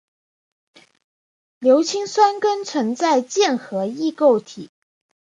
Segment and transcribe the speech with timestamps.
[1.59, 4.71] 硫氰酸根存在键合异构体。